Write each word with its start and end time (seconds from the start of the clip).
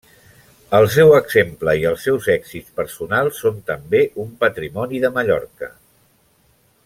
El 0.77 0.85
seu 0.93 1.11
exemple 1.17 1.75
i 1.81 1.85
els 1.89 2.07
seus 2.09 2.29
èxits 2.35 2.73
personals 2.79 3.43
són 3.43 3.61
també 3.69 4.03
un 4.25 4.33
patrimoni 4.45 5.03
de 5.05 5.13
Mallorca. 5.19 5.71